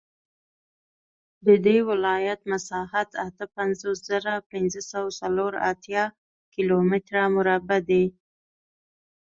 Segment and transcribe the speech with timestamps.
[1.45, 6.03] د دې ولایت مساحت اته پنځوس زره پنځه سوه څلور اتیا
[6.53, 8.05] کیلومتره مربع دی